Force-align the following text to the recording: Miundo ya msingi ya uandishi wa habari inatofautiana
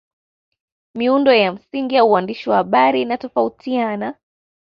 Miundo 0.95 1.33
ya 1.33 1.51
msingi 1.53 1.95
ya 1.95 2.05
uandishi 2.05 2.49
wa 2.49 2.55
habari 2.57 3.01
inatofautiana 3.01 4.13